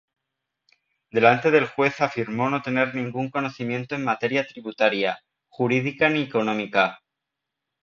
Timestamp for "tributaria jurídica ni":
4.47-6.21